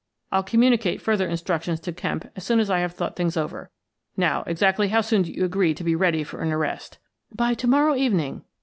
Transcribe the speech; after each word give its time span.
I'll 0.31 0.41
communicate 0.41 0.99
further 0.99 1.27
instructions 1.27 1.79
to 1.81 1.93
Kemp 1.93 2.25
as 2.35 2.43
soon 2.43 2.59
as 2.59 2.71
I 2.71 2.79
have 2.79 2.91
thought 2.93 3.15
things 3.15 3.37
over. 3.37 3.69
Now, 4.17 4.43
exactly 4.47 4.87
how 4.87 5.01
soon 5.01 5.21
do 5.21 5.31
you 5.31 5.45
agree 5.45 5.75
to 5.75 5.83
be 5.83 5.93
ready 5.93 6.23
for 6.23 6.41
an 6.41 6.51
arrest?"" 6.51 6.97
By 7.31 7.53
to 7.53 7.67
morrow 7.67 7.93
evening." 7.95 8.41